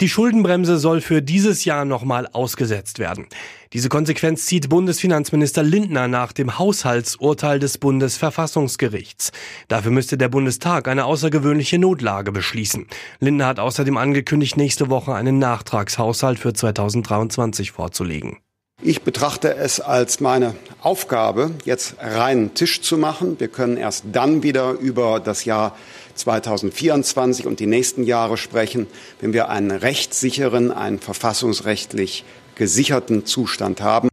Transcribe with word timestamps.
Die 0.00 0.08
Schuldenbremse 0.08 0.78
soll 0.78 1.00
für 1.00 1.22
dieses 1.22 1.64
Jahr 1.64 1.84
nochmal 1.84 2.26
ausgesetzt 2.32 2.98
werden. 2.98 3.26
Diese 3.72 3.88
Konsequenz 3.88 4.46
zieht 4.46 4.68
Bundesfinanzminister 4.68 5.62
Lindner 5.62 6.08
nach 6.08 6.32
dem 6.32 6.58
Haushaltsurteil 6.58 7.58
des 7.58 7.78
Bundesverfassungsgerichts. 7.78 9.30
Dafür 9.68 9.92
müsste 9.92 10.18
der 10.18 10.28
Bundestag 10.28 10.88
eine 10.88 11.04
außergewöhnliche 11.04 11.78
Notlage 11.78 12.32
beschließen. 12.32 12.86
Lindner 13.20 13.46
hat 13.46 13.60
außerdem 13.60 13.96
angekündigt, 13.96 14.56
nächste 14.56 14.90
Woche 14.90 15.14
einen 15.14 15.38
Nachtragshaushalt 15.38 16.38
für 16.38 16.52
2023 16.52 17.70
vorzulegen. 17.70 18.38
Ich 18.86 19.00
betrachte 19.00 19.54
es 19.54 19.80
als 19.80 20.20
meine 20.20 20.54
Aufgabe, 20.82 21.52
jetzt 21.64 21.94
reinen 22.00 22.52
Tisch 22.52 22.82
zu 22.82 22.98
machen. 22.98 23.40
Wir 23.40 23.48
können 23.48 23.78
erst 23.78 24.04
dann 24.12 24.42
wieder 24.42 24.72
über 24.72 25.20
das 25.20 25.46
Jahr 25.46 25.74
2024 26.16 27.46
und 27.46 27.60
die 27.60 27.66
nächsten 27.66 28.02
Jahre 28.04 28.36
sprechen, 28.36 28.86
wenn 29.22 29.32
wir 29.32 29.48
einen 29.48 29.70
rechtssicheren, 29.70 30.70
einen 30.70 30.98
verfassungsrechtlich 30.98 32.26
gesicherten 32.56 33.24
Zustand 33.24 33.80
haben. 33.80 34.10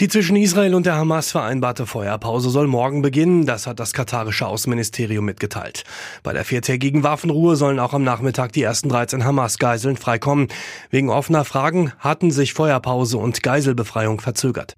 Die 0.00 0.06
zwischen 0.06 0.36
Israel 0.36 0.76
und 0.76 0.86
der 0.86 0.94
Hamas 0.94 1.32
vereinbarte 1.32 1.84
Feuerpause 1.84 2.50
soll 2.50 2.68
morgen 2.68 3.02
beginnen, 3.02 3.46
das 3.46 3.66
hat 3.66 3.80
das 3.80 3.92
katarische 3.92 4.46
Außenministerium 4.46 5.24
mitgeteilt. 5.24 5.82
Bei 6.22 6.32
der 6.32 6.44
viertägigen 6.44 7.02
Waffenruhe 7.02 7.56
sollen 7.56 7.80
auch 7.80 7.94
am 7.94 8.04
Nachmittag 8.04 8.52
die 8.52 8.62
ersten 8.62 8.88
13 8.90 9.24
Hamas-Geiseln 9.24 9.96
freikommen. 9.96 10.46
Wegen 10.90 11.10
offener 11.10 11.44
Fragen 11.44 11.92
hatten 11.98 12.30
sich 12.30 12.54
Feuerpause 12.54 13.18
und 13.18 13.42
Geiselbefreiung 13.42 14.20
verzögert. 14.20 14.76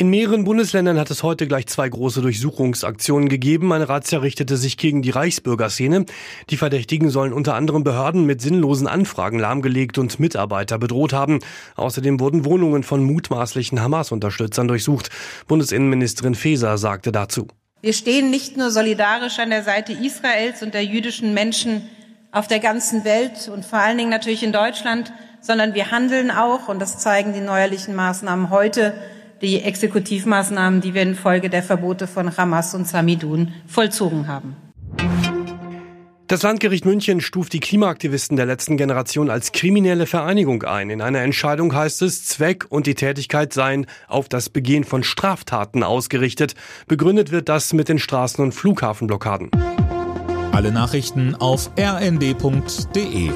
In 0.00 0.08
mehreren 0.08 0.44
Bundesländern 0.44 0.98
hat 0.98 1.10
es 1.10 1.22
heute 1.22 1.46
gleich 1.46 1.66
zwei 1.66 1.86
große 1.86 2.22
Durchsuchungsaktionen 2.22 3.28
gegeben. 3.28 3.70
Eine 3.70 3.90
Razzia 3.90 4.20
richtete 4.20 4.56
sich 4.56 4.78
gegen 4.78 5.02
die 5.02 5.10
Reichsbürgerszene. 5.10 6.06
Die 6.48 6.56
Verdächtigen 6.56 7.10
sollen 7.10 7.34
unter 7.34 7.54
anderem 7.54 7.84
Behörden 7.84 8.24
mit 8.24 8.40
sinnlosen 8.40 8.86
Anfragen 8.86 9.38
lahmgelegt 9.38 9.98
und 9.98 10.18
Mitarbeiter 10.18 10.78
bedroht 10.78 11.12
haben. 11.12 11.40
Außerdem 11.76 12.18
wurden 12.18 12.46
Wohnungen 12.46 12.82
von 12.82 13.04
mutmaßlichen 13.04 13.82
Hamas-Unterstützern 13.82 14.68
durchsucht. 14.68 15.10
Bundesinnenministerin 15.48 16.34
Faeser 16.34 16.78
sagte 16.78 17.12
dazu. 17.12 17.48
Wir 17.82 17.92
stehen 17.92 18.30
nicht 18.30 18.56
nur 18.56 18.70
solidarisch 18.70 19.38
an 19.38 19.50
der 19.50 19.64
Seite 19.64 19.92
Israels 19.92 20.62
und 20.62 20.72
der 20.72 20.82
jüdischen 20.86 21.34
Menschen 21.34 21.82
auf 22.32 22.48
der 22.48 22.60
ganzen 22.60 23.04
Welt 23.04 23.50
und 23.52 23.66
vor 23.66 23.80
allen 23.80 23.98
Dingen 23.98 24.08
natürlich 24.08 24.42
in 24.44 24.52
Deutschland, 24.52 25.12
sondern 25.42 25.74
wir 25.74 25.90
handeln 25.90 26.30
auch, 26.30 26.68
und 26.68 26.78
das 26.78 26.98
zeigen 26.98 27.34
die 27.34 27.40
neuerlichen 27.40 27.94
Maßnahmen 27.94 28.48
heute, 28.48 28.94
die 29.40 29.62
Exekutivmaßnahmen, 29.62 30.80
die 30.80 30.94
wir 30.94 31.02
infolge 31.02 31.50
der 31.50 31.62
Verbote 31.62 32.06
von 32.06 32.36
Hamas 32.36 32.74
und 32.74 32.86
Samidun 32.86 33.52
vollzogen 33.66 34.28
haben. 34.28 34.56
Das 36.30 36.42
Landgericht 36.42 36.84
München 36.84 37.20
stuft 37.20 37.52
die 37.52 37.58
Klimaaktivisten 37.58 38.36
der 38.36 38.46
letzten 38.46 38.76
Generation 38.76 39.30
als 39.30 39.50
kriminelle 39.50 40.06
Vereinigung 40.06 40.62
ein. 40.62 40.88
In 40.88 41.02
einer 41.02 41.22
Entscheidung 41.22 41.74
heißt 41.74 42.02
es, 42.02 42.24
Zweck 42.24 42.66
und 42.68 42.86
die 42.86 42.94
Tätigkeit 42.94 43.52
seien 43.52 43.86
auf 44.06 44.28
das 44.28 44.48
Begehen 44.48 44.84
von 44.84 45.02
Straftaten 45.02 45.82
ausgerichtet. 45.82 46.54
Begründet 46.86 47.32
wird 47.32 47.48
das 47.48 47.72
mit 47.72 47.88
den 47.88 47.98
Straßen- 47.98 48.40
und 48.40 48.52
Flughafenblockaden. 48.52 49.50
Alle 50.52 50.70
Nachrichten 50.70 51.34
auf 51.34 51.72
rnd.de 51.76 53.30